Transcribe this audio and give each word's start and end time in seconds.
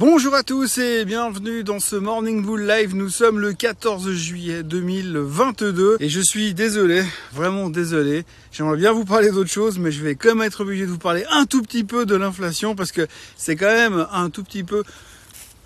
Bonjour 0.00 0.32
à 0.36 0.44
tous 0.44 0.78
et 0.78 1.04
bienvenue 1.04 1.64
dans 1.64 1.80
ce 1.80 1.96
Morning 1.96 2.40
Bull 2.40 2.64
Live. 2.64 2.94
Nous 2.94 3.08
sommes 3.08 3.40
le 3.40 3.52
14 3.52 4.12
juillet 4.12 4.62
2022 4.62 5.96
et 5.98 6.08
je 6.08 6.20
suis 6.20 6.54
désolé, 6.54 7.02
vraiment 7.32 7.68
désolé. 7.68 8.24
J'aimerais 8.52 8.76
bien 8.76 8.92
vous 8.92 9.04
parler 9.04 9.32
d'autre 9.32 9.50
chose, 9.50 9.80
mais 9.80 9.90
je 9.90 10.04
vais 10.04 10.14
quand 10.14 10.36
même 10.36 10.46
être 10.46 10.60
obligé 10.60 10.86
de 10.86 10.92
vous 10.92 10.98
parler 10.98 11.24
un 11.32 11.46
tout 11.46 11.62
petit 11.62 11.82
peu 11.82 12.06
de 12.06 12.14
l'inflation 12.14 12.76
parce 12.76 12.92
que 12.92 13.08
c'est 13.36 13.56
quand 13.56 13.66
même 13.66 14.06
un 14.12 14.30
tout 14.30 14.44
petit 14.44 14.62
peu 14.62 14.84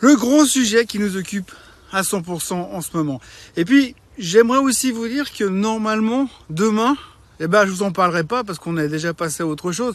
le 0.00 0.16
gros 0.16 0.46
sujet 0.46 0.86
qui 0.86 0.98
nous 0.98 1.18
occupe 1.18 1.52
à 1.92 2.00
100% 2.00 2.54
en 2.54 2.80
ce 2.80 2.96
moment. 2.96 3.20
Et 3.58 3.66
puis, 3.66 3.94
j'aimerais 4.16 4.60
aussi 4.60 4.92
vous 4.92 5.08
dire 5.08 5.30
que 5.30 5.44
normalement, 5.44 6.30
demain, 6.48 6.96
eh 7.38 7.48
ben, 7.48 7.66
je 7.66 7.70
vous 7.70 7.82
en 7.82 7.92
parlerai 7.92 8.24
pas 8.24 8.44
parce 8.44 8.58
qu'on 8.58 8.78
est 8.78 8.88
déjà 8.88 9.12
passé 9.12 9.42
à 9.42 9.46
autre 9.46 9.72
chose. 9.72 9.92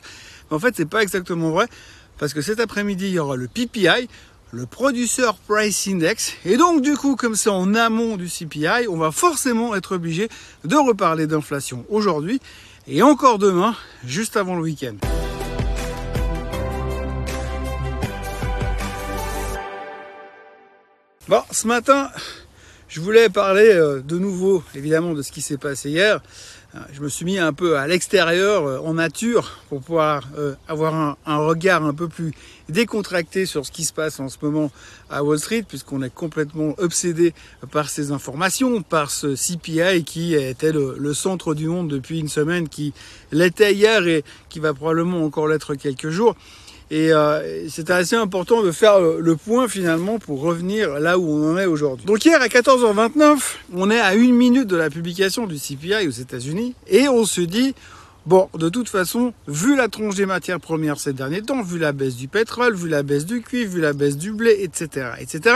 Mais 0.52 0.58
en 0.58 0.60
fait, 0.60 0.76
c'est 0.78 0.86
pas 0.88 1.02
exactement 1.02 1.50
vrai 1.50 1.68
parce 2.18 2.34
que 2.34 2.41
cet 2.41 2.59
après-midi, 2.59 3.07
il 3.07 3.13
y 3.13 3.20
aura 3.20 3.36
le 3.36 3.47
PPI, 3.47 4.09
le 4.52 4.66
Producer 4.66 5.31
Price 5.47 5.88
Index. 5.88 6.34
Et 6.45 6.58
donc, 6.58 6.81
du 6.81 6.95
coup, 6.95 7.16
comme 7.16 7.35
c'est 7.35 7.49
en 7.49 7.75
amont 7.75 8.17
du 8.17 8.27
CPI, 8.27 8.88
on 8.89 8.98
va 8.98 9.12
forcément 9.12 9.75
être 9.75 9.95
obligé 9.95 10.30
de 10.63 10.75
reparler 10.75 11.27
d'inflation 11.27 11.85
aujourd'hui 11.89 12.39
et 12.88 13.02
encore 13.02 13.38
demain, 13.38 13.75
juste 14.05 14.38
avant 14.38 14.55
le 14.55 14.61
week-end. 14.61 14.95
Bon, 21.27 21.41
ce 21.52 21.67
matin, 21.67 22.09
je 22.88 23.02
voulais 23.02 23.27
parler 23.27 23.67
euh, 23.67 24.02
de 24.02 24.17
nouveau, 24.17 24.63
évidemment, 24.75 25.13
de 25.13 25.22
ce 25.22 25.34
qui 25.34 25.41
s'est 25.41 25.58
passé 25.58 25.89
hier. 25.89 26.22
Euh, 26.77 26.81
je 26.94 27.02
me 27.02 27.09
suis 27.09 27.26
mis 27.26 27.38
un 27.38 27.54
peu 27.54 27.77
à 27.77 27.88
l'extérieur, 27.88 28.66
euh, 28.66 28.80
en 28.80 28.95
nature, 28.95 29.59
pour 29.70 29.81
pouvoir 29.81 30.23
euh, 30.38 30.55
avoir 30.67 31.17
un, 31.26 31.38
regard 31.38 31.84
un 31.84 31.94
peu 31.94 32.08
plus 32.08 32.34
décontracté 32.70 33.45
sur 33.45 33.66
ce 33.66 33.72
qui 33.72 33.84
se 33.86 33.94
passe 33.94 34.20
en 34.20 34.30
ce 34.30 34.38
moment 34.41 34.72
à 35.09 35.23
Wall 35.23 35.40
Street, 35.40 35.63
puisqu'on 35.67 36.02
est 36.02 36.13
complètement 36.13 36.73
obsédé 36.77 37.34
par 37.72 37.90
ces 37.90 38.12
informations, 38.12 38.81
par 38.81 39.11
ce 39.11 39.36
CPI 39.36 40.03
qui 40.03 40.36
était 40.36 40.72
le, 40.72 41.14
centre 41.14 41.53
du 41.53 41.67
monde 41.67 41.88
depuis 41.88 42.20
une 42.20 42.28
semaine, 42.28 42.67
qui 42.67 42.94
l'était 43.31 43.73
hier 43.73 44.05
et 44.08 44.23
qui 44.50 44.59
va 44.59 44.73
probablement 44.73 45.23
encore 45.23 45.48
l'être 45.48 45.75
quelques 45.75 46.09
jours. 46.09 46.36
Et 46.89 47.11
euh, 47.11 47.67
c'était 47.69 47.93
assez 47.93 48.16
important 48.16 48.63
de 48.63 48.71
faire 48.71 48.99
le 48.99 49.35
point 49.35 49.67
finalement 49.67 50.19
pour 50.19 50.39
revenir 50.39 50.99
là 50.99 51.19
où 51.19 51.27
on 51.27 51.53
en 51.53 51.57
est 51.57 51.66
aujourd'hui. 51.66 52.05
Donc 52.05 52.23
hier 52.23 52.41
à 52.41 52.47
14h29, 52.47 53.39
on 53.73 53.91
est 53.91 53.99
à 53.99 54.16
une 54.16 54.33
minute 54.33 54.67
de 54.67 54.77
la 54.77 54.89
publication 54.89 55.47
du 55.47 55.58
CPI 55.58 56.08
aux 56.08 56.11
États-Unis 56.11 56.75
et 56.88 57.09
on 57.09 57.25
se 57.25 57.41
dit 57.41 57.75
Bon, 58.27 58.49
de 58.58 58.67
toute 58.67 58.89
façon, 58.89 59.33
vu 59.47 59.77
la 59.77 59.88
tronche 59.88 60.15
des 60.15 60.25
matières 60.25 60.59
premières 60.59 60.99
ces 60.99 61.13
derniers 61.13 61.41
temps, 61.41 61.61
vu 61.61 61.80
la 61.80 61.93
baisse 61.93 62.17
du 62.17 62.27
pétrole, 62.27 62.75
vu 62.75 62.89
la 62.89 63.02
baisse 63.02 63.25
du 63.25 63.41
cuivre, 63.41 63.71
vu 63.71 63.80
la 63.80 63.93
baisse 63.93 64.17
du 64.17 64.33
blé, 64.33 64.58
etc., 64.59 65.11
etc., 65.17 65.55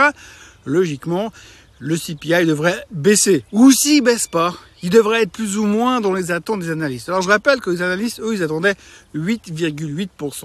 logiquement, 0.64 1.34
le 1.80 1.98
CPI 1.98 2.46
devrait 2.46 2.86
baisser. 2.90 3.44
Ou 3.52 3.72
s'il 3.72 4.02
baisse 4.02 4.26
pas, 4.26 4.54
il 4.82 4.88
devrait 4.88 5.24
être 5.24 5.32
plus 5.32 5.58
ou 5.58 5.66
moins 5.66 6.00
dans 6.00 6.14
les 6.14 6.30
attentes 6.30 6.60
des 6.60 6.70
analystes. 6.70 7.10
Alors 7.10 7.20
je 7.20 7.28
rappelle 7.28 7.60
que 7.60 7.68
les 7.68 7.82
analystes, 7.82 8.20
eux, 8.20 8.32
ils 8.32 8.42
attendaient 8.42 8.76
8,8%. 9.14 10.44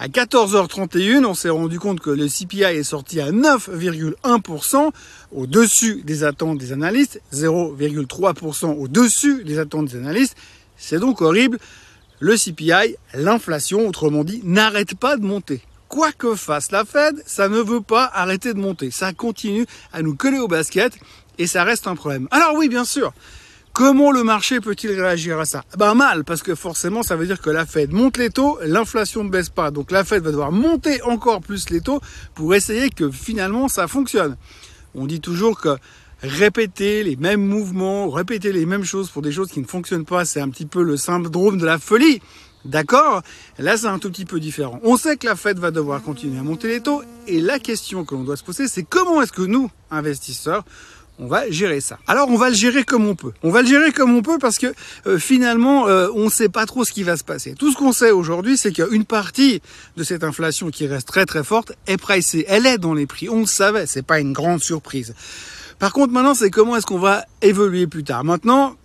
À 0.00 0.06
14h31, 0.06 1.24
on 1.24 1.34
s'est 1.34 1.48
rendu 1.48 1.80
compte 1.80 1.98
que 1.98 2.10
le 2.10 2.28
CPI 2.28 2.62
est 2.62 2.84
sorti 2.84 3.20
à 3.20 3.32
9,1% 3.32 4.90
au-dessus 5.32 6.02
des 6.04 6.22
attentes 6.22 6.56
des 6.56 6.72
analystes, 6.72 7.20
0,3% 7.34 8.76
au-dessus 8.78 9.42
des 9.42 9.58
attentes 9.58 9.86
des 9.86 9.96
analystes. 9.96 10.36
C'est 10.76 11.00
donc 11.00 11.20
horrible. 11.20 11.58
Le 12.20 12.36
CPI, 12.36 12.94
l'inflation, 13.12 13.88
autrement 13.88 14.22
dit, 14.22 14.40
n'arrête 14.44 14.94
pas 14.94 15.16
de 15.16 15.24
monter. 15.24 15.62
Quoi 15.88 16.12
que 16.12 16.36
fasse 16.36 16.70
la 16.70 16.84
Fed, 16.84 17.20
ça 17.26 17.48
ne 17.48 17.58
veut 17.58 17.80
pas 17.80 18.08
arrêter 18.14 18.54
de 18.54 18.60
monter. 18.60 18.92
Ça 18.92 19.12
continue 19.12 19.66
à 19.92 20.02
nous 20.02 20.14
coller 20.14 20.38
au 20.38 20.46
basket 20.46 20.92
et 21.38 21.48
ça 21.48 21.64
reste 21.64 21.88
un 21.88 21.96
problème. 21.96 22.28
Alors 22.30 22.54
oui, 22.54 22.68
bien 22.68 22.84
sûr, 22.84 23.12
Comment 23.78 24.10
le 24.10 24.24
marché 24.24 24.58
peut-il 24.58 24.90
réagir 24.90 25.38
à 25.38 25.44
ça? 25.44 25.62
Ben 25.76 25.94
mal, 25.94 26.24
parce 26.24 26.42
que 26.42 26.56
forcément, 26.56 27.04
ça 27.04 27.14
veut 27.14 27.26
dire 27.26 27.40
que 27.40 27.48
la 27.48 27.64
Fed 27.64 27.92
monte 27.92 28.16
les 28.16 28.28
taux, 28.28 28.58
l'inflation 28.64 29.22
ne 29.22 29.30
baisse 29.30 29.50
pas. 29.50 29.70
Donc 29.70 29.92
la 29.92 30.02
Fed 30.02 30.24
va 30.24 30.32
devoir 30.32 30.50
monter 30.50 31.00
encore 31.02 31.40
plus 31.40 31.70
les 31.70 31.80
taux 31.80 32.00
pour 32.34 32.56
essayer 32.56 32.90
que 32.90 33.08
finalement 33.08 33.68
ça 33.68 33.86
fonctionne. 33.86 34.36
On 34.96 35.06
dit 35.06 35.20
toujours 35.20 35.60
que 35.60 35.76
répéter 36.22 37.04
les 37.04 37.14
mêmes 37.14 37.46
mouvements, 37.46 38.10
répéter 38.10 38.50
les 38.50 38.66
mêmes 38.66 38.82
choses 38.82 39.10
pour 39.10 39.22
des 39.22 39.30
choses 39.30 39.52
qui 39.52 39.60
ne 39.60 39.66
fonctionnent 39.66 40.04
pas, 40.04 40.24
c'est 40.24 40.40
un 40.40 40.48
petit 40.48 40.66
peu 40.66 40.82
le 40.82 40.96
syndrome 40.96 41.56
de 41.56 41.64
la 41.64 41.78
folie. 41.78 42.20
D'accord? 42.64 43.22
Là, 43.58 43.76
c'est 43.76 43.86
un 43.86 44.00
tout 44.00 44.10
petit 44.10 44.24
peu 44.24 44.40
différent. 44.40 44.80
On 44.82 44.96
sait 44.96 45.16
que 45.16 45.26
la 45.26 45.36
Fed 45.36 45.60
va 45.60 45.70
devoir 45.70 46.02
continuer 46.02 46.40
à 46.40 46.42
monter 46.42 46.66
les 46.66 46.80
taux. 46.80 47.02
Et 47.28 47.40
la 47.40 47.60
question 47.60 48.04
que 48.04 48.16
l'on 48.16 48.24
doit 48.24 48.36
se 48.36 48.42
poser, 48.42 48.66
c'est 48.66 48.82
comment 48.82 49.22
est-ce 49.22 49.30
que 49.30 49.42
nous, 49.42 49.70
investisseurs, 49.92 50.64
on 51.18 51.26
va 51.26 51.50
gérer 51.50 51.80
ça. 51.80 51.98
Alors 52.06 52.28
on 52.28 52.36
va 52.36 52.48
le 52.48 52.54
gérer 52.54 52.84
comme 52.84 53.06
on 53.06 53.14
peut. 53.14 53.32
On 53.42 53.50
va 53.50 53.62
le 53.62 53.68
gérer 53.68 53.92
comme 53.92 54.14
on 54.14 54.22
peut 54.22 54.38
parce 54.38 54.58
que 54.58 54.72
euh, 55.06 55.18
finalement 55.18 55.88
euh, 55.88 56.08
on 56.14 56.26
ne 56.26 56.30
sait 56.30 56.48
pas 56.48 56.66
trop 56.66 56.84
ce 56.84 56.92
qui 56.92 57.02
va 57.02 57.16
se 57.16 57.24
passer. 57.24 57.54
Tout 57.58 57.72
ce 57.72 57.76
qu'on 57.76 57.92
sait 57.92 58.10
aujourd'hui 58.10 58.56
c'est 58.56 58.72
qu'une 58.72 59.04
partie 59.04 59.60
de 59.96 60.04
cette 60.04 60.24
inflation 60.24 60.70
qui 60.70 60.86
reste 60.86 61.08
très 61.08 61.26
très 61.26 61.44
forte 61.44 61.72
est 61.86 61.96
pricée. 61.96 62.44
Elle 62.48 62.66
est 62.66 62.78
dans 62.78 62.94
les 62.94 63.06
prix. 63.06 63.28
On 63.28 63.40
le 63.40 63.46
savait, 63.46 63.86
c'est 63.86 64.02
pas 64.02 64.20
une 64.20 64.32
grande 64.32 64.62
surprise. 64.62 65.14
Par 65.78 65.92
contre 65.92 66.12
maintenant 66.12 66.34
c'est 66.34 66.50
comment 66.50 66.76
est-ce 66.76 66.86
qu'on 66.86 66.98
va 66.98 67.24
évoluer 67.42 67.86
plus 67.86 68.04
tard. 68.04 68.24
Maintenant 68.24 68.76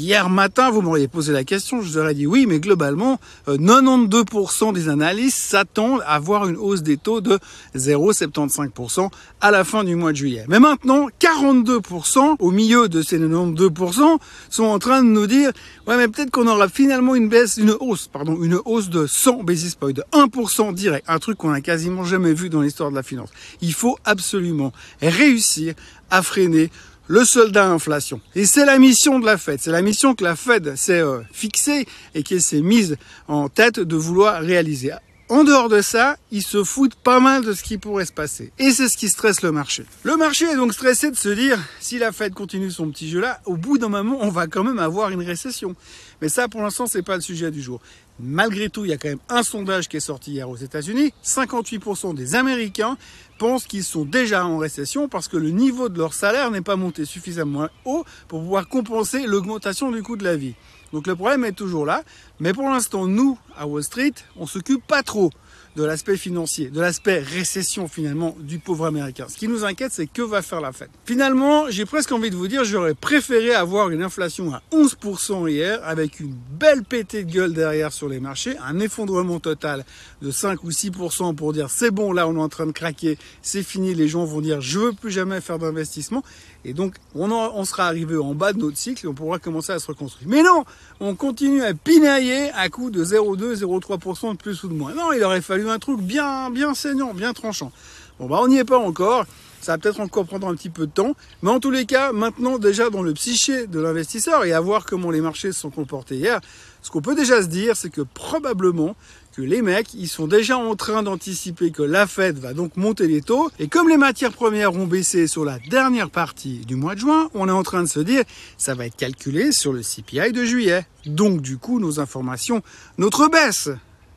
Hier 0.00 0.30
matin, 0.30 0.70
vous 0.70 0.80
m'auriez 0.80 1.08
posé 1.08 1.32
la 1.32 1.42
question, 1.42 1.82
je 1.82 1.88
vous 1.88 1.98
aurais 1.98 2.14
dit 2.14 2.24
oui, 2.24 2.46
mais 2.46 2.60
globalement, 2.60 3.18
92% 3.48 4.68
euh, 4.68 4.72
des 4.72 4.88
analystes 4.88 5.38
s'attendent 5.38 6.04
à 6.06 6.20
voir 6.20 6.46
une 6.46 6.56
hausse 6.56 6.82
des 6.82 6.96
taux 6.96 7.20
de 7.20 7.36
0,75% 7.74 9.10
à 9.40 9.50
la 9.50 9.64
fin 9.64 9.82
du 9.82 9.96
mois 9.96 10.12
de 10.12 10.16
juillet. 10.16 10.44
Mais 10.46 10.60
maintenant, 10.60 11.08
42% 11.20 12.36
au 12.38 12.50
milieu 12.52 12.88
de 12.88 13.02
ces 13.02 13.18
92% 13.18 14.18
sont 14.50 14.62
en 14.62 14.78
train 14.78 15.02
de 15.02 15.08
nous 15.08 15.26
dire 15.26 15.50
ouais, 15.88 15.96
mais 15.96 16.06
peut-être 16.06 16.30
qu'on 16.30 16.46
aura 16.46 16.68
finalement 16.68 17.16
une 17.16 17.28
baisse, 17.28 17.56
une 17.56 17.74
hausse, 17.80 18.06
pardon, 18.06 18.40
une 18.40 18.60
hausse 18.66 18.90
de 18.90 19.04
100 19.04 19.42
basis 19.42 19.74
points, 19.74 19.90
de 19.90 20.04
1% 20.12 20.74
direct, 20.74 21.06
un 21.08 21.18
truc 21.18 21.38
qu'on 21.38 21.50
a 21.50 21.60
quasiment 21.60 22.04
jamais 22.04 22.34
vu 22.34 22.50
dans 22.50 22.60
l'histoire 22.60 22.90
de 22.90 22.94
la 22.94 23.02
finance. 23.02 23.30
Il 23.62 23.74
faut 23.74 23.98
absolument 24.04 24.72
réussir 25.02 25.74
à 26.08 26.22
freiner 26.22 26.70
le 27.08 27.24
soldat 27.24 27.66
inflation. 27.66 28.20
Et 28.34 28.46
c'est 28.46 28.64
la 28.64 28.78
mission 28.78 29.18
de 29.18 29.26
la 29.26 29.38
Fed. 29.38 29.58
C'est 29.60 29.72
la 29.72 29.82
mission 29.82 30.14
que 30.14 30.22
la 30.22 30.36
Fed 30.36 30.76
s'est 30.76 31.00
euh, 31.00 31.20
fixée 31.32 31.86
et 32.14 32.22
qu'elle 32.22 32.42
s'est 32.42 32.60
mise 32.60 32.96
en 33.26 33.48
tête 33.48 33.80
de 33.80 33.96
vouloir 33.96 34.40
réaliser. 34.40 34.92
En 35.30 35.44
dehors 35.44 35.68
de 35.68 35.82
ça, 35.82 36.16
ils 36.30 36.42
se 36.42 36.64
foutent 36.64 36.94
pas 36.94 37.20
mal 37.20 37.44
de 37.44 37.52
ce 37.52 37.62
qui 37.62 37.76
pourrait 37.76 38.06
se 38.06 38.12
passer. 38.12 38.50
Et 38.58 38.70
c'est 38.70 38.88
ce 38.88 38.96
qui 38.96 39.10
stresse 39.10 39.42
le 39.42 39.52
marché. 39.52 39.84
Le 40.02 40.16
marché 40.16 40.46
est 40.46 40.56
donc 40.56 40.72
stressé 40.72 41.10
de 41.10 41.16
se 41.16 41.28
dire, 41.28 41.58
si 41.80 41.98
la 41.98 42.12
Fed 42.12 42.32
continue 42.32 42.70
son 42.70 42.90
petit 42.90 43.10
jeu 43.10 43.20
là, 43.20 43.40
au 43.44 43.56
bout 43.56 43.76
d'un 43.76 43.90
moment, 43.90 44.16
on 44.22 44.30
va 44.30 44.46
quand 44.46 44.64
même 44.64 44.78
avoir 44.78 45.10
une 45.10 45.22
récession. 45.22 45.76
Mais 46.20 46.28
ça, 46.28 46.48
pour 46.48 46.62
l'instant, 46.62 46.86
c'est 46.86 47.02
pas 47.02 47.14
le 47.14 47.20
sujet 47.20 47.50
du 47.50 47.62
jour. 47.62 47.80
Malgré 48.20 48.68
tout, 48.68 48.84
il 48.84 48.90
y 48.90 48.92
a 48.92 48.96
quand 48.96 49.08
même 49.08 49.20
un 49.28 49.42
sondage 49.42 49.88
qui 49.88 49.96
est 49.96 50.00
sorti 50.00 50.32
hier 50.32 50.50
aux 50.50 50.56
États-Unis. 50.56 51.12
58% 51.24 52.14
des 52.14 52.34
Américains 52.34 52.96
pensent 53.38 53.66
qu'ils 53.66 53.84
sont 53.84 54.04
déjà 54.04 54.44
en 54.44 54.58
récession 54.58 55.08
parce 55.08 55.28
que 55.28 55.36
le 55.36 55.50
niveau 55.50 55.88
de 55.88 55.98
leur 55.98 56.14
salaire 56.14 56.50
n'est 56.50 56.60
pas 56.60 56.76
monté 56.76 57.04
suffisamment 57.04 57.68
haut 57.84 58.04
pour 58.26 58.40
pouvoir 58.40 58.68
compenser 58.68 59.26
l'augmentation 59.26 59.92
du 59.92 60.02
coût 60.02 60.16
de 60.16 60.24
la 60.24 60.36
vie. 60.36 60.54
Donc 60.92 61.06
le 61.06 61.14
problème 61.14 61.44
est 61.44 61.52
toujours 61.52 61.86
là. 61.86 62.02
Mais 62.40 62.52
pour 62.52 62.68
l'instant, 62.68 63.06
nous, 63.06 63.38
à 63.56 63.66
Wall 63.66 63.84
Street, 63.84 64.14
on 64.36 64.46
s'occupe 64.46 64.84
pas 64.86 65.02
trop 65.02 65.30
de 65.78 65.84
l'aspect 65.84 66.16
financier, 66.16 66.70
de 66.70 66.80
l'aspect 66.80 67.20
récession 67.20 67.86
finalement 67.86 68.36
du 68.40 68.58
pauvre 68.58 68.86
américain. 68.86 69.26
Ce 69.28 69.36
qui 69.36 69.46
nous 69.46 69.64
inquiète, 69.64 69.92
c'est 69.92 70.08
que 70.08 70.22
va 70.22 70.42
faire 70.42 70.60
la 70.60 70.72
Fed. 70.72 70.88
Finalement, 71.04 71.70
j'ai 71.70 71.84
presque 71.84 72.10
envie 72.10 72.30
de 72.30 72.34
vous 72.34 72.48
dire, 72.48 72.64
j'aurais 72.64 72.94
préféré 72.94 73.54
avoir 73.54 73.90
une 73.90 74.02
inflation 74.02 74.52
à 74.52 74.60
11% 74.72 75.48
hier, 75.48 75.78
avec 75.84 76.18
une 76.18 76.34
belle 76.58 76.82
pétée 76.82 77.22
de 77.22 77.30
gueule 77.30 77.52
derrière 77.52 77.92
sur 77.92 78.08
les 78.08 78.18
marchés, 78.18 78.56
un 78.58 78.80
effondrement 78.80 79.38
total 79.38 79.84
de 80.20 80.32
5 80.32 80.64
ou 80.64 80.70
6% 80.70 81.36
pour 81.36 81.52
dire 81.52 81.70
c'est 81.70 81.92
bon, 81.92 82.12
là 82.12 82.26
on 82.26 82.34
est 82.34 82.40
en 82.40 82.48
train 82.48 82.66
de 82.66 82.72
craquer, 82.72 83.16
c'est 83.40 83.62
fini, 83.62 83.94
les 83.94 84.08
gens 84.08 84.24
vont 84.24 84.40
dire 84.40 84.60
je 84.60 84.80
veux 84.80 84.92
plus 84.92 85.12
jamais 85.12 85.40
faire 85.40 85.60
d'investissement. 85.60 86.24
Et 86.64 86.72
donc 86.72 86.94
on, 87.14 87.30
on 87.30 87.64
sera 87.64 87.86
arrivé 87.86 88.16
en 88.16 88.34
bas 88.34 88.52
de 88.52 88.58
notre 88.58 88.76
cycle 88.76 89.06
et 89.06 89.08
on 89.08 89.14
pourra 89.14 89.38
commencer 89.38 89.72
à 89.72 89.78
se 89.78 89.86
reconstruire. 89.86 90.28
Mais 90.28 90.42
non, 90.42 90.64
on 91.00 91.14
continue 91.14 91.62
à 91.62 91.72
pinailler 91.74 92.50
à 92.52 92.68
coup 92.68 92.90
de 92.90 93.04
0,2, 93.04 93.62
0,3% 93.62 94.32
de 94.32 94.36
plus 94.36 94.62
ou 94.64 94.68
de 94.68 94.74
moins. 94.74 94.92
Non, 94.94 95.12
il 95.12 95.22
aurait 95.22 95.40
fallu 95.40 95.68
un 95.70 95.78
truc 95.78 96.00
bien, 96.00 96.50
bien 96.50 96.74
saignant, 96.74 97.14
bien 97.14 97.32
tranchant. 97.32 97.72
Bon, 98.18 98.26
bah, 98.26 98.38
on 98.42 98.48
n'y 98.48 98.58
est 98.58 98.64
pas 98.64 98.78
encore. 98.78 99.24
Ça 99.60 99.72
va 99.72 99.78
peut-être 99.78 100.00
encore 100.00 100.26
prendre 100.26 100.48
un 100.48 100.54
petit 100.54 100.70
peu 100.70 100.86
de 100.86 100.92
temps. 100.92 101.14
Mais 101.42 101.50
en 101.50 101.60
tous 101.60 101.70
les 101.70 101.86
cas, 101.86 102.12
maintenant, 102.12 102.58
déjà 102.58 102.90
dans 102.90 103.02
le 103.02 103.12
psyché 103.12 103.66
de 103.66 103.80
l'investisseur 103.80 104.44
et 104.44 104.52
à 104.52 104.60
voir 104.60 104.84
comment 104.84 105.10
les 105.10 105.20
marchés 105.20 105.52
se 105.52 105.60
sont 105.60 105.70
comportés 105.70 106.16
hier, 106.16 106.40
ce 106.82 106.90
qu'on 106.90 107.02
peut 107.02 107.14
déjà 107.14 107.42
se 107.42 107.48
dire, 107.48 107.76
c'est 107.76 107.90
que 107.90 108.02
probablement 108.02 108.96
que 109.38 109.42
les 109.42 109.62
mecs, 109.62 109.94
ils 109.94 110.08
sont 110.08 110.26
déjà 110.26 110.58
en 110.58 110.74
train 110.74 111.02
d'anticiper 111.02 111.70
que 111.70 111.82
la 111.82 112.06
Fed 112.06 112.38
va 112.38 112.54
donc 112.54 112.76
monter 112.76 113.06
les 113.06 113.20
taux. 113.20 113.50
Et 113.58 113.68
comme 113.68 113.88
les 113.88 113.96
matières 113.96 114.32
premières 114.32 114.74
ont 114.74 114.86
baissé 114.86 115.26
sur 115.26 115.44
la 115.44 115.58
dernière 115.58 116.10
partie 116.10 116.58
du 116.66 116.74
mois 116.74 116.94
de 116.94 117.00
juin, 117.00 117.30
on 117.34 117.48
est 117.48 117.52
en 117.52 117.62
train 117.62 117.82
de 117.82 117.88
se 117.88 118.00
dire, 118.00 118.24
ça 118.56 118.74
va 118.74 118.86
être 118.86 118.96
calculé 118.96 119.52
sur 119.52 119.72
le 119.72 119.82
CPI 119.82 120.32
de 120.32 120.44
juillet. 120.44 120.86
Donc, 121.06 121.40
du 121.40 121.56
coup, 121.56 121.78
nos 121.78 122.00
informations, 122.00 122.62
notre 122.96 123.28
baisse 123.28 123.68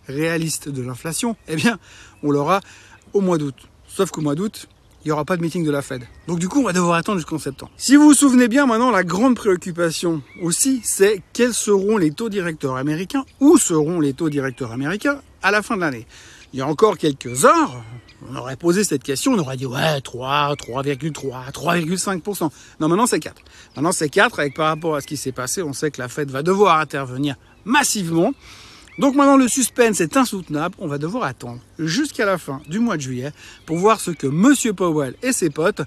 réaliste 0.07 0.69
de 0.69 0.81
l'inflation, 0.81 1.35
eh 1.47 1.55
bien, 1.55 1.77
on 2.23 2.31
l'aura 2.31 2.61
au 3.13 3.21
mois 3.21 3.37
d'août. 3.37 3.55
Sauf 3.87 4.09
qu'au 4.09 4.21
mois 4.21 4.35
d'août, 4.35 4.67
il 5.03 5.07
n'y 5.07 5.11
aura 5.11 5.25
pas 5.25 5.37
de 5.37 5.41
meeting 5.41 5.65
de 5.65 5.71
la 5.71 5.81
Fed. 5.81 6.03
Donc 6.27 6.39
du 6.39 6.47
coup, 6.47 6.59
on 6.59 6.63
va 6.63 6.73
devoir 6.73 6.95
attendre 6.95 7.17
jusqu'en 7.17 7.39
septembre. 7.39 7.71
Si 7.77 7.95
vous 7.95 8.03
vous 8.03 8.13
souvenez 8.13 8.47
bien, 8.47 8.65
maintenant, 8.65 8.91
la 8.91 9.03
grande 9.03 9.35
préoccupation 9.35 10.21
aussi, 10.41 10.81
c'est 10.83 11.21
quels 11.33 11.53
seront 11.53 11.97
les 11.97 12.11
taux 12.11 12.29
directeurs 12.29 12.75
américains, 12.75 13.25
où 13.39 13.57
seront 13.57 13.99
les 13.99 14.13
taux 14.13 14.29
directeurs 14.29 14.71
américains 14.71 15.21
à 15.41 15.51
la 15.51 15.61
fin 15.61 15.75
de 15.75 15.81
l'année. 15.81 16.05
Il 16.53 16.59
y 16.59 16.61
a 16.61 16.67
encore 16.67 16.97
quelques 16.97 17.45
heures, 17.45 17.81
on 18.29 18.35
aurait 18.35 18.57
posé 18.57 18.83
cette 18.83 19.03
question, 19.03 19.33
on 19.33 19.39
aurait 19.39 19.57
dit 19.57 19.65
ouais, 19.65 20.01
3, 20.01 20.55
3,3, 20.55 21.51
3,5%. 21.51 22.49
Non, 22.79 22.87
maintenant 22.87 23.07
c'est 23.07 23.19
4. 23.19 23.41
Maintenant 23.75 23.91
c'est 23.91 24.09
4, 24.09 24.39
avec 24.39 24.55
par 24.55 24.67
rapport 24.67 24.95
à 24.95 25.01
ce 25.01 25.07
qui 25.07 25.17
s'est 25.17 25.31
passé, 25.31 25.63
on 25.63 25.73
sait 25.73 25.91
que 25.91 26.01
la 26.01 26.09
Fed 26.09 26.29
va 26.29 26.43
devoir 26.43 26.79
intervenir 26.79 27.35
massivement. 27.65 28.33
Donc 28.99 29.15
maintenant 29.15 29.37
le 29.37 29.47
suspense 29.47 30.01
est 30.01 30.17
insoutenable, 30.17 30.75
on 30.79 30.87
va 30.87 30.97
devoir 30.97 31.23
attendre 31.23 31.59
jusqu'à 31.79 32.25
la 32.25 32.37
fin 32.37 32.61
du 32.67 32.79
mois 32.79 32.97
de 32.97 33.01
juillet 33.01 33.31
pour 33.65 33.77
voir 33.77 33.99
ce 33.99 34.11
que 34.11 34.27
Monsieur 34.27 34.73
Powell 34.73 35.15
et 35.23 35.31
ses 35.31 35.49
potes 35.49 35.81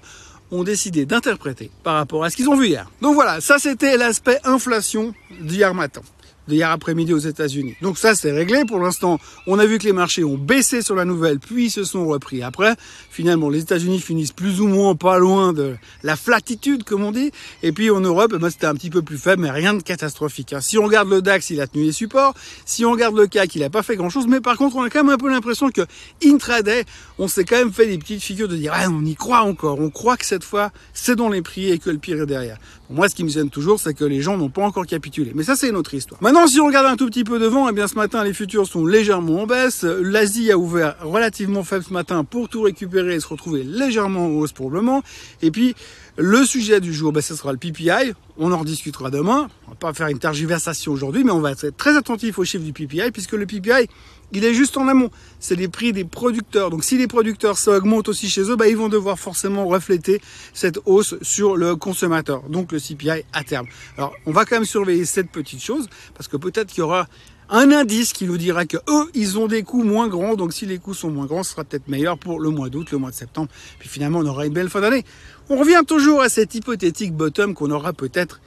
ont 0.51 0.63
décidé 0.63 1.05
d'interpréter 1.05 1.71
par 1.83 1.95
rapport 1.95 2.23
à 2.23 2.29
ce 2.29 2.35
qu'ils 2.35 2.49
ont 2.49 2.55
vu 2.55 2.67
hier. 2.67 2.89
Donc 3.01 3.15
voilà, 3.15 3.41
ça 3.41 3.57
c'était 3.59 3.97
l'aspect 3.97 4.39
inflation 4.43 5.13
d'hier 5.41 5.73
matin 5.73 6.01
d'hier 6.47 6.69
après-midi 6.69 7.13
aux 7.13 7.19
États-Unis. 7.19 7.75
Donc 7.81 7.97
ça, 7.97 8.15
c'est 8.15 8.31
réglé. 8.31 8.63
Pour 8.65 8.79
l'instant, 8.79 9.19
on 9.47 9.59
a 9.59 9.65
vu 9.65 9.77
que 9.77 9.83
les 9.83 9.93
marchés 9.93 10.23
ont 10.23 10.37
baissé 10.37 10.81
sur 10.81 10.95
la 10.95 11.05
nouvelle, 11.05 11.39
puis 11.39 11.69
se 11.69 11.83
sont 11.83 12.05
repris 12.05 12.43
après. 12.43 12.75
Finalement, 13.09 13.49
les 13.49 13.61
États-Unis 13.61 13.99
finissent 13.99 14.31
plus 14.31 14.61
ou 14.61 14.67
moins 14.67 14.95
pas 14.95 15.17
loin 15.17 15.53
de 15.53 15.75
la 16.03 16.15
flatitude, 16.15 16.83
comme 16.83 17.03
on 17.03 17.11
dit. 17.11 17.31
Et 17.63 17.71
puis 17.71 17.89
en 17.89 18.01
Europe, 18.01 18.33
eh 18.35 18.39
ben, 18.39 18.49
c'était 18.49 18.67
un 18.67 18.75
petit 18.75 18.89
peu 18.89 19.01
plus 19.01 19.17
faible, 19.17 19.41
mais 19.41 19.51
rien 19.51 19.73
de 19.73 19.81
catastrophique. 19.81 20.53
Hein. 20.53 20.61
Si 20.61 20.77
on 20.77 20.83
regarde 20.83 21.09
le 21.09 21.21
DAX, 21.21 21.49
il 21.49 21.61
a 21.61 21.67
tenu 21.67 21.83
les 21.85 21.91
supports. 21.91 22.33
Si 22.65 22.85
on 22.85 22.91
regarde 22.91 23.15
le 23.17 23.27
CAC, 23.27 23.55
il 23.55 23.61
n'a 23.61 23.69
pas 23.69 23.83
fait 23.83 23.95
grand-chose. 23.95 24.27
Mais 24.27 24.41
par 24.41 24.57
contre, 24.57 24.75
on 24.75 24.83
a 24.83 24.89
quand 24.89 25.03
même 25.03 25.13
un 25.13 25.17
peu 25.17 25.29
l'impression 25.29 25.69
que 25.69 25.81
intraday, 26.23 26.85
on 27.19 27.27
s'est 27.27 27.45
quand 27.45 27.57
même 27.57 27.73
fait 27.73 27.87
des 27.87 27.97
petites 27.97 28.21
figures 28.21 28.47
de 28.47 28.55
dire, 28.55 28.73
on 28.89 29.05
y 29.05 29.15
croit 29.15 29.41
encore. 29.41 29.79
On 29.79 29.89
croit 29.89 30.17
que 30.17 30.25
cette 30.25 30.43
fois, 30.43 30.71
c'est 30.93 31.15
dans 31.15 31.29
les 31.29 31.41
prix 31.41 31.71
et 31.71 31.79
que 31.79 31.89
le 31.89 31.97
pire 31.97 32.21
est 32.21 32.25
derrière. 32.25 32.57
Moi, 32.89 33.09
ce 33.09 33.15
qui 33.15 33.23
me 33.23 33.29
gêne 33.29 33.49
toujours, 33.49 33.79
c'est 33.79 33.93
que 33.93 34.05
les 34.05 34.21
gens 34.21 34.37
n'ont 34.37 34.49
pas 34.49 34.63
encore 34.63 34.85
capitulé. 34.85 35.31
Mais 35.33 35.43
ça, 35.43 35.55
c'est 35.55 35.69
une 35.69 35.75
autre 35.75 35.93
histoire. 35.93 36.21
Maintenant, 36.21 36.45
si 36.45 36.59
on 36.59 36.67
regarde 36.67 36.85
un 36.85 36.95
tout 36.95 37.07
petit 37.07 37.23
peu 37.23 37.39
devant, 37.39 37.67
eh 37.67 37.73
bien 37.73 37.87
ce 37.87 37.95
matin 37.95 38.23
les 38.23 38.33
futurs 38.33 38.67
sont 38.67 38.85
légèrement 38.85 39.41
en 39.41 39.47
baisse. 39.47 39.83
L'Asie 39.83 40.51
a 40.51 40.57
ouvert 40.57 40.95
relativement 41.01 41.63
faible 41.63 41.83
ce 41.83 41.93
matin 41.93 42.23
pour 42.23 42.47
tout 42.47 42.61
récupérer 42.61 43.15
et 43.15 43.19
se 43.19 43.27
retrouver 43.27 43.63
légèrement 43.63 44.27
en 44.27 44.29
hausse 44.29 44.51
pour 44.51 44.69
le 44.69 44.81
moment. 44.81 45.01
Et 45.41 45.49
puis 45.49 45.75
le 46.17 46.45
sujet 46.45 46.79
du 46.79 46.93
jour, 46.93 47.11
ben, 47.11 47.21
ce 47.21 47.35
sera 47.35 47.51
le 47.51 47.57
PPI. 47.57 48.13
On 48.37 48.51
en 48.51 48.59
rediscutera 48.59 49.09
demain. 49.09 49.47
On 49.67 49.71
va 49.71 49.75
pas 49.75 49.93
faire 49.93 50.07
une 50.07 50.19
tergiversation 50.19 50.91
aujourd'hui, 50.91 51.23
mais 51.23 51.31
on 51.31 51.41
va 51.41 51.51
être 51.51 51.75
très 51.75 51.97
attentif 51.97 52.37
aux 52.37 52.45
chiffres 52.45 52.63
du 52.63 52.71
PPI 52.73 53.11
puisque 53.11 53.33
le 53.33 53.45
PPI 53.45 53.89
il 54.31 54.43
est 54.43 54.53
juste 54.53 54.77
en 54.77 54.87
amont. 54.87 55.09
C'est 55.39 55.55
les 55.55 55.67
prix 55.67 55.93
des 55.93 56.03
producteurs. 56.03 56.69
Donc 56.69 56.83
si 56.83 56.97
les 56.97 57.07
producteurs, 57.07 57.57
ça 57.57 57.77
augmente 57.77 58.09
aussi 58.09 58.29
chez 58.29 58.41
eux, 58.41 58.55
bah, 58.55 58.67
ils 58.67 58.77
vont 58.77 58.89
devoir 58.89 59.19
forcément 59.19 59.67
refléter 59.67 60.21
cette 60.53 60.79
hausse 60.85 61.15
sur 61.21 61.57
le 61.57 61.75
consommateur, 61.75 62.43
donc 62.49 62.71
le 62.71 62.79
CPI 62.79 63.23
à 63.33 63.43
terme. 63.43 63.67
Alors 63.97 64.13
on 64.25 64.31
va 64.31 64.45
quand 64.45 64.55
même 64.55 64.65
surveiller 64.65 65.05
cette 65.05 65.29
petite 65.29 65.61
chose, 65.61 65.87
parce 66.13 66.27
que 66.27 66.37
peut-être 66.37 66.69
qu'il 66.69 66.79
y 66.79 66.83
aura 66.83 67.07
un 67.49 67.71
indice 67.71 68.13
qui 68.13 68.25
nous 68.25 68.37
dira 68.37 68.65
que 68.65 68.77
eux, 68.89 69.09
ils 69.13 69.37
ont 69.37 69.47
des 69.47 69.63
coûts 69.63 69.83
moins 69.83 70.07
grands. 70.07 70.35
Donc 70.35 70.53
si 70.53 70.65
les 70.65 70.79
coûts 70.79 70.93
sont 70.93 71.11
moins 71.11 71.25
grands, 71.25 71.43
ce 71.43 71.51
sera 71.51 71.63
peut-être 71.63 71.87
meilleur 71.87 72.17
pour 72.17 72.39
le 72.39 72.49
mois 72.49 72.69
d'août, 72.69 72.91
le 72.91 72.97
mois 72.97 73.11
de 73.11 73.15
septembre. 73.15 73.49
Puis 73.79 73.89
finalement, 73.89 74.19
on 74.19 74.25
aura 74.25 74.45
une 74.45 74.53
belle 74.53 74.69
fin 74.69 74.81
d'année. 74.81 75.05
On 75.49 75.57
revient 75.57 75.81
toujours 75.87 76.21
à 76.21 76.29
cette 76.29 76.55
hypothétique 76.55 77.13
bottom 77.13 77.53
qu'on 77.53 77.69
aura 77.69 77.93
peut-être 77.93 78.41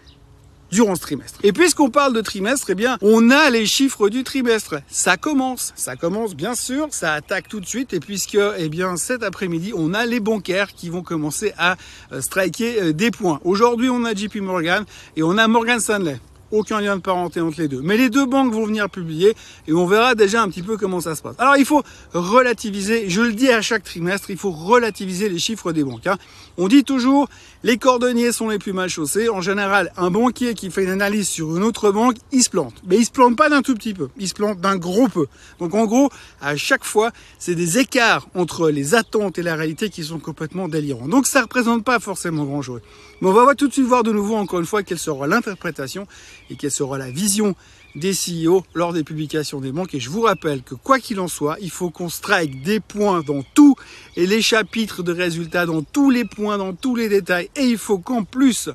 durant 0.70 0.94
ce 0.94 1.00
trimestre. 1.00 1.38
Et 1.42 1.52
puisqu'on 1.52 1.90
parle 1.90 2.12
de 2.12 2.20
trimestre, 2.20 2.70
eh 2.70 2.74
bien, 2.74 2.98
on 3.00 3.30
a 3.30 3.50
les 3.50 3.66
chiffres 3.66 4.08
du 4.08 4.24
trimestre. 4.24 4.76
Ça 4.88 5.16
commence, 5.16 5.72
ça 5.76 5.96
commence 5.96 6.34
bien 6.34 6.54
sûr, 6.54 6.88
ça 6.90 7.12
attaque 7.14 7.48
tout 7.48 7.60
de 7.60 7.66
suite. 7.66 7.92
Et 7.92 8.00
puisque, 8.00 8.38
eh 8.58 8.68
bien, 8.68 8.96
cet 8.96 9.22
après-midi, 9.22 9.72
on 9.76 9.94
a 9.94 10.06
les 10.06 10.20
bancaires 10.20 10.72
qui 10.74 10.88
vont 10.88 11.02
commencer 11.02 11.52
à 11.58 11.76
euh, 12.12 12.20
striker 12.20 12.80
euh, 12.80 12.92
des 12.92 13.10
points. 13.10 13.40
Aujourd'hui, 13.44 13.88
on 13.90 14.04
a 14.04 14.14
JP 14.14 14.36
Morgan 14.36 14.84
et 15.16 15.22
on 15.22 15.38
a 15.38 15.48
Morgan 15.48 15.80
Stanley 15.80 16.18
aucun 16.50 16.80
lien 16.80 16.96
de 16.96 17.02
parenté 17.02 17.40
entre 17.40 17.60
les 17.60 17.68
deux. 17.68 17.80
Mais 17.82 17.96
les 17.96 18.10
deux 18.10 18.26
banques 18.26 18.52
vont 18.52 18.66
venir 18.66 18.88
publier 18.88 19.34
et 19.66 19.72
on 19.72 19.86
verra 19.86 20.14
déjà 20.14 20.42
un 20.42 20.48
petit 20.48 20.62
peu 20.62 20.76
comment 20.76 21.00
ça 21.00 21.14
se 21.14 21.22
passe. 21.22 21.36
Alors 21.38 21.56
il 21.56 21.64
faut 21.64 21.82
relativiser, 22.14 23.08
je 23.08 23.20
le 23.20 23.32
dis 23.32 23.50
à 23.50 23.62
chaque 23.62 23.84
trimestre, 23.84 24.30
il 24.30 24.36
faut 24.36 24.50
relativiser 24.50 25.28
les 25.28 25.38
chiffres 25.38 25.72
des 25.72 25.84
banques. 25.84 26.06
Hein. 26.06 26.16
On 26.56 26.68
dit 26.68 26.84
toujours 26.84 27.28
les 27.64 27.76
cordonniers 27.76 28.30
sont 28.30 28.48
les 28.48 28.58
plus 28.58 28.72
mal 28.72 28.88
chaussés. 28.88 29.28
En 29.28 29.40
général, 29.40 29.92
un 29.96 30.10
banquier 30.10 30.54
qui 30.54 30.70
fait 30.70 30.84
une 30.84 30.90
analyse 30.90 31.28
sur 31.28 31.56
une 31.56 31.64
autre 31.64 31.90
banque, 31.90 32.16
il 32.30 32.42
se 32.42 32.50
plante. 32.50 32.74
Mais 32.86 32.98
il 32.98 33.04
se 33.04 33.10
plante 33.10 33.36
pas 33.36 33.48
d'un 33.48 33.62
tout 33.62 33.74
petit 33.74 33.94
peu, 33.94 34.08
il 34.16 34.28
se 34.28 34.34
plante 34.34 34.60
d'un 34.60 34.76
gros 34.76 35.08
peu. 35.08 35.26
Donc 35.58 35.74
en 35.74 35.84
gros, 35.86 36.10
à 36.40 36.56
chaque 36.56 36.84
fois, 36.84 37.10
c'est 37.38 37.54
des 37.54 37.78
écarts 37.78 38.28
entre 38.34 38.70
les 38.70 38.94
attentes 38.94 39.38
et 39.38 39.42
la 39.42 39.56
réalité 39.56 39.90
qui 39.90 40.04
sont 40.04 40.18
complètement 40.18 40.68
délirants. 40.68 41.08
Donc 41.08 41.26
ça 41.26 41.42
représente 41.42 41.84
pas 41.84 41.98
forcément 41.98 42.44
grand-chose. 42.44 42.80
Mais 43.20 43.28
on 43.28 43.32
va 43.32 43.54
tout 43.54 43.68
de 43.68 43.72
suite 43.72 43.86
voir 43.86 44.02
de 44.02 44.12
nouveau, 44.12 44.36
encore 44.36 44.60
une 44.60 44.66
fois, 44.66 44.82
quelle 44.82 44.98
sera 44.98 45.26
l'interprétation 45.26 46.06
et 46.50 46.56
quelle 46.56 46.70
sera 46.70 46.98
la 46.98 47.10
vision 47.10 47.54
des 47.94 48.12
CEO 48.12 48.64
lors 48.74 48.92
des 48.92 49.02
publications 49.02 49.60
des 49.60 49.72
banques. 49.72 49.94
Et 49.94 50.00
je 50.00 50.10
vous 50.10 50.22
rappelle 50.22 50.62
que 50.62 50.74
quoi 50.74 50.98
qu'il 50.98 51.20
en 51.20 51.28
soit, 51.28 51.56
il 51.60 51.70
faut 51.70 51.90
qu'on 51.90 52.08
strike 52.08 52.62
des 52.62 52.80
points 52.80 53.22
dans 53.22 53.42
tous 53.54 53.74
les 54.16 54.42
chapitres 54.42 55.02
de 55.02 55.12
résultats, 55.12 55.66
dans 55.66 55.82
tous 55.82 56.10
les 56.10 56.24
points, 56.24 56.58
dans 56.58 56.74
tous 56.74 56.94
les 56.94 57.08
détails. 57.08 57.50
Et 57.56 57.64
il 57.64 57.78
faut 57.78 57.98
qu'en 57.98 58.24
plus, 58.24 58.70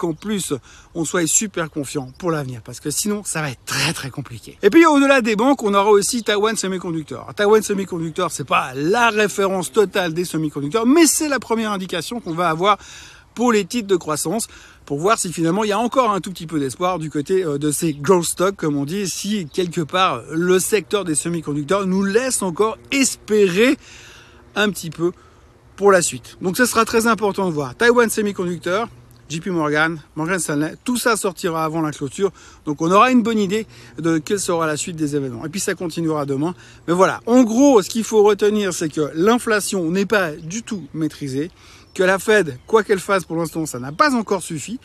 qu'en 0.00 0.14
plus, 0.14 0.54
on 0.94 1.04
soit 1.04 1.26
super 1.26 1.70
confiant 1.70 2.10
pour 2.18 2.30
l'avenir. 2.30 2.62
Parce 2.64 2.80
que 2.80 2.90
sinon, 2.90 3.22
ça 3.24 3.42
va 3.42 3.50
être 3.50 3.64
très 3.66 3.92
très 3.92 4.10
compliqué. 4.10 4.56
Et 4.62 4.70
puis 4.70 4.86
au-delà 4.86 5.20
des 5.20 5.36
banques, 5.36 5.62
on 5.62 5.74
aura 5.74 5.90
aussi 5.90 6.22
Taiwan 6.22 6.56
Semiconductor. 6.56 7.32
Taiwan 7.36 7.62
Semiconductor, 7.62 8.30
c'est 8.30 8.46
pas 8.46 8.72
la 8.74 9.10
référence 9.10 9.70
totale 9.70 10.14
des 10.14 10.24
semi-conducteurs, 10.24 10.86
mais 10.86 11.06
c'est 11.06 11.28
la 11.28 11.38
première 11.38 11.72
indication 11.72 12.20
qu'on 12.20 12.32
va 12.32 12.48
avoir 12.48 12.78
pour 13.34 13.52
les 13.52 13.64
titres 13.64 13.88
de 13.88 13.96
croissance 13.96 14.48
pour 14.86 14.98
voir 14.98 15.18
si 15.18 15.32
finalement 15.32 15.62
il 15.62 15.68
y 15.68 15.72
a 15.72 15.78
encore 15.78 16.10
un 16.10 16.20
tout 16.20 16.30
petit 16.30 16.48
peu 16.48 16.58
d'espoir 16.58 16.98
du 16.98 17.10
côté 17.10 17.44
euh, 17.44 17.58
de 17.58 17.70
ces 17.70 17.92
growth 17.92 18.24
stocks, 18.24 18.56
comme 18.56 18.76
on 18.76 18.84
dit, 18.84 19.08
si 19.08 19.46
quelque 19.46 19.82
part 19.82 20.22
le 20.32 20.58
secteur 20.58 21.04
des 21.04 21.14
semi-conducteurs 21.14 21.86
nous 21.86 22.02
laisse 22.02 22.42
encore 22.42 22.76
espérer 22.90 23.76
un 24.56 24.68
petit 24.70 24.90
peu 24.90 25.12
pour 25.76 25.92
la 25.92 26.02
suite. 26.02 26.36
Donc 26.42 26.56
ce 26.56 26.66
sera 26.66 26.84
très 26.84 27.06
important 27.06 27.46
de 27.46 27.52
voir. 27.52 27.74
Taiwan 27.76 28.10
Semiconductor, 28.10 28.88
JP 29.30 29.46
Morgan, 29.46 30.00
Morgan 30.16 30.40
Stanley, 30.40 30.74
tout 30.82 30.96
ça 30.96 31.16
sortira 31.16 31.64
avant 31.64 31.80
la 31.80 31.92
clôture. 31.92 32.32
Donc 32.64 32.82
on 32.82 32.90
aura 32.90 33.12
une 33.12 33.22
bonne 33.22 33.38
idée 33.38 33.66
de 33.98 34.18
quelle 34.18 34.40
sera 34.40 34.66
la 34.66 34.76
suite 34.76 34.96
des 34.96 35.14
événements. 35.14 35.46
Et 35.46 35.48
puis 35.48 35.60
ça 35.60 35.74
continuera 35.74 36.26
demain. 36.26 36.54
Mais 36.88 36.94
voilà, 36.94 37.20
en 37.26 37.44
gros, 37.44 37.80
ce 37.80 37.88
qu'il 37.88 38.02
faut 38.02 38.24
retenir, 38.24 38.74
c'est 38.74 38.88
que 38.88 39.12
l'inflation 39.14 39.88
n'est 39.88 40.04
pas 40.04 40.32
du 40.32 40.64
tout 40.64 40.82
maîtrisée 40.94 41.52
que 41.94 42.02
la 42.02 42.18
Fed, 42.18 42.58
quoi 42.66 42.84
qu'elle 42.84 43.00
fasse 43.00 43.24
pour 43.24 43.36
l'instant, 43.36 43.66
ça 43.66 43.78
n'a 43.78 43.92
pas 43.92 44.14
encore 44.14 44.42
suffi. 44.42 44.78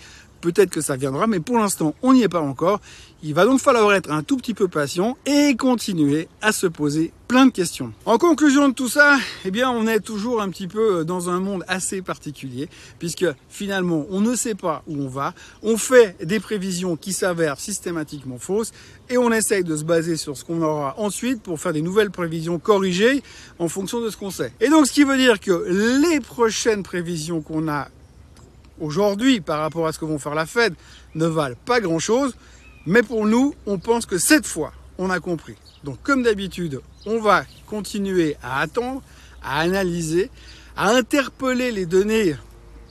Peut-être 0.46 0.70
que 0.70 0.80
ça 0.80 0.96
viendra, 0.96 1.26
mais 1.26 1.40
pour 1.40 1.58
l'instant, 1.58 1.96
on 2.04 2.14
n'y 2.14 2.22
est 2.22 2.30
pas 2.30 2.40
encore. 2.40 2.80
Il 3.24 3.34
va 3.34 3.46
donc 3.46 3.60
falloir 3.60 3.92
être 3.94 4.12
un 4.12 4.22
tout 4.22 4.38
petit 4.38 4.54
peu 4.54 4.68
patient 4.68 5.18
et 5.26 5.56
continuer 5.56 6.28
à 6.40 6.52
se 6.52 6.68
poser 6.68 7.12
plein 7.28 7.48
de 7.48 7.52
questions. 7.52 7.92
En 8.06 8.20
conclusion 8.20 8.70
de 8.70 8.74
tout 8.76 8.88
ça, 8.88 9.18
eh 9.44 9.50
bien, 9.50 9.72
on 9.72 9.88
est 9.88 10.02
toujours 10.02 10.44
un 10.44 10.50
petit 10.50 10.68
peu 10.68 11.04
dans 11.04 11.32
un 11.32 11.40
monde 11.40 11.66
assez 11.68 12.04
particulier, 12.04 12.70
puisque 13.00 13.26
finalement, 13.50 14.06
on 14.12 14.22
ne 14.22 14.36
sait 14.36 14.54
pas 14.54 14.84
où 14.86 15.02
on 15.02 15.08
va. 15.08 15.34
On 15.64 15.78
fait 15.78 16.16
des 16.24 16.40
prévisions 16.40 16.96
qui 16.96 17.12
s'avèrent 17.12 17.60
systématiquement 17.60 18.38
fausses 18.38 18.72
et 19.10 19.18
on 19.18 19.32
essaye 19.32 19.64
de 19.64 19.76
se 19.76 19.84
baser 19.84 20.16
sur 20.16 20.38
ce 20.38 20.46
qu'on 20.46 20.62
aura 20.62 20.94
ensuite 21.00 21.42
pour 21.42 21.60
faire 21.60 21.74
des 21.74 21.82
nouvelles 21.82 22.12
prévisions 22.12 22.60
corrigées 22.60 23.24
en 23.58 23.68
fonction 23.68 24.00
de 24.00 24.12
ce 24.12 24.18
qu'on 24.18 24.30
sait. 24.30 24.54
Et 24.62 24.70
donc, 24.70 24.86
ce 24.86 24.92
qui 24.92 25.06
veut 25.06 25.18
dire 25.18 25.40
que 25.40 26.04
les 26.04 26.20
prochaines 26.20 26.84
prévisions 26.84 27.42
qu'on 27.42 27.68
a 27.68 27.88
aujourd'hui 28.80 29.42
par 29.42 29.60
rapport 29.60 29.88
à 29.88 29.94
ce 29.94 30.00
que 30.00 30.06
vont 30.06 30.20
faire 30.20 30.36
la 30.36 30.46
Fed 30.46 30.74
ne 31.16 31.26
valent 31.26 31.56
pas 31.66 31.80
grand-chose. 31.80 32.36
Mais 32.86 33.04
pour 33.04 33.26
nous, 33.26 33.56
on 33.66 33.80
pense 33.80 34.06
que 34.06 34.18
cette 34.18 34.46
fois, 34.46 34.72
on 34.98 35.10
a 35.10 35.20
compris. 35.20 35.56
Donc 35.84 35.98
comme 36.04 36.24
d'habitude, 36.24 36.82
on 37.06 37.20
va 37.20 37.46
continuer 37.68 38.38
à 38.42 38.60
attendre, 38.60 39.02
à 39.44 39.60
analyser, 39.60 40.30
à 40.76 40.92
interpeller 40.92 41.72
les 41.72 41.86
données 41.86 42.36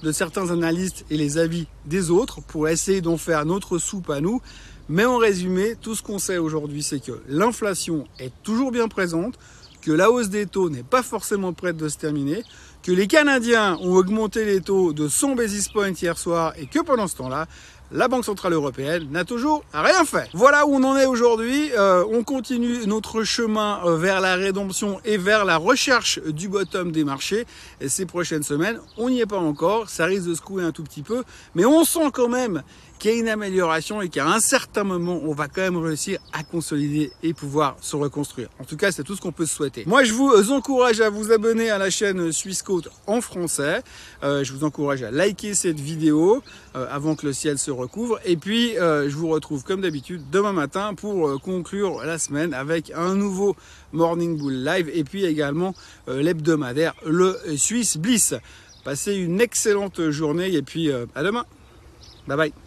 de 0.02 0.12
certains 0.12 0.50
analystes 0.50 1.04
et 1.10 1.16
les 1.16 1.38
avis 1.38 1.66
des 1.86 2.10
autres 2.10 2.40
pour 2.42 2.68
essayer 2.68 3.00
d'en 3.00 3.16
faire 3.16 3.44
notre 3.44 3.78
soupe 3.78 4.10
à 4.10 4.20
nous. 4.20 4.40
Mais 4.88 5.04
en 5.06 5.16
résumé, 5.16 5.76
tout 5.80 5.94
ce 5.94 6.02
qu'on 6.02 6.18
sait 6.18 6.36
aujourd'hui, 6.36 6.82
c'est 6.82 7.00
que 7.00 7.22
l'inflation 7.26 8.06
est 8.18 8.32
toujours 8.42 8.70
bien 8.70 8.86
présente, 8.88 9.38
que 9.80 9.92
la 9.92 10.10
hausse 10.10 10.28
des 10.28 10.46
taux 10.46 10.68
n'est 10.68 10.82
pas 10.82 11.02
forcément 11.02 11.52
prête 11.52 11.76
de 11.76 11.88
se 11.88 11.96
terminer, 11.96 12.42
que 12.84 12.92
les 12.92 13.06
Canadiens 13.06 13.78
ont 13.80 13.94
augmenté 13.94 14.44
les 14.44 14.60
taux 14.60 14.92
de 14.92 15.08
100 15.08 15.36
basis 15.36 15.70
points 15.70 15.92
hier 15.92 16.18
soir 16.18 16.52
et 16.58 16.66
que 16.66 16.80
pendant 16.80 17.08
ce 17.08 17.16
temps-là, 17.16 17.46
la 17.90 18.08
Banque 18.08 18.26
Centrale 18.26 18.52
Européenne 18.52 19.08
n'a 19.10 19.24
toujours 19.24 19.64
rien 19.72 20.04
fait. 20.04 20.28
Voilà 20.34 20.66
où 20.66 20.74
on 20.74 20.84
en 20.84 20.96
est 20.96 21.06
aujourd'hui. 21.06 21.70
Euh, 21.78 22.04
on 22.10 22.24
continue 22.24 22.86
notre 22.86 23.24
chemin 23.24 23.80
euh, 23.86 23.96
vers 23.96 24.20
la 24.20 24.34
rédemption 24.34 25.00
et 25.06 25.16
vers 25.16 25.46
la 25.46 25.56
recherche 25.56 26.20
du 26.24 26.48
bottom 26.48 26.92
des 26.92 27.04
marchés. 27.04 27.46
Et 27.80 27.88
ces 27.88 28.04
prochaines 28.04 28.42
semaines, 28.42 28.78
on 28.98 29.08
n'y 29.08 29.20
est 29.20 29.26
pas 29.26 29.38
encore. 29.38 29.88
Ça 29.88 30.04
risque 30.04 30.28
de 30.28 30.34
secouer 30.34 30.62
un 30.62 30.72
tout 30.72 30.84
petit 30.84 31.02
peu. 31.02 31.24
Mais 31.54 31.64
on 31.64 31.84
sent 31.84 32.10
quand 32.12 32.28
même 32.28 32.62
qu'il 32.98 33.12
y 33.12 33.14
a 33.14 33.18
une 33.18 33.28
amélioration 33.28 34.00
et 34.02 34.08
qu'à 34.08 34.26
un 34.26 34.40
certain 34.40 34.84
moment, 34.84 35.20
on 35.24 35.32
va 35.32 35.48
quand 35.48 35.60
même 35.60 35.76
réussir 35.76 36.18
à 36.32 36.42
consolider 36.42 37.10
et 37.22 37.34
pouvoir 37.34 37.76
se 37.80 37.96
reconstruire. 37.96 38.48
En 38.60 38.64
tout 38.64 38.76
cas, 38.76 38.92
c'est 38.92 39.02
tout 39.02 39.14
ce 39.14 39.20
qu'on 39.20 39.32
peut 39.32 39.46
souhaiter. 39.46 39.84
Moi, 39.86 40.04
je 40.04 40.12
vous 40.12 40.52
encourage 40.52 41.00
à 41.00 41.10
vous 41.10 41.32
abonner 41.32 41.70
à 41.70 41.78
la 41.78 41.90
chaîne 41.90 42.32
Suisse 42.32 42.62
Côte 42.62 42.88
en 43.06 43.20
français. 43.20 43.82
Euh, 44.22 44.44
je 44.44 44.52
vous 44.52 44.64
encourage 44.64 45.02
à 45.02 45.10
liker 45.10 45.54
cette 45.54 45.80
vidéo 45.80 46.42
euh, 46.76 46.86
avant 46.90 47.14
que 47.14 47.26
le 47.26 47.32
ciel 47.32 47.58
se 47.58 47.70
recouvre. 47.70 48.18
Et 48.24 48.36
puis, 48.36 48.78
euh, 48.78 49.08
je 49.08 49.16
vous 49.16 49.28
retrouve 49.28 49.64
comme 49.64 49.80
d'habitude 49.80 50.22
demain 50.30 50.52
matin 50.52 50.94
pour 50.94 51.40
conclure 51.40 52.02
la 52.04 52.18
semaine 52.18 52.54
avec 52.54 52.92
un 52.94 53.14
nouveau 53.14 53.56
Morning 53.92 54.36
Bull 54.36 54.64
Live 54.64 54.90
et 54.92 55.04
puis 55.04 55.24
également 55.24 55.74
l'hebdomadaire, 56.08 56.94
le 57.06 57.38
Suisse 57.56 57.96
Bliss. 57.96 58.34
Passez 58.84 59.14
une 59.14 59.40
excellente 59.40 60.10
journée 60.10 60.52
et 60.52 60.62
puis 60.62 60.90
à 60.92 61.22
demain. 61.22 61.44
Bye 62.26 62.36
bye. 62.36 62.63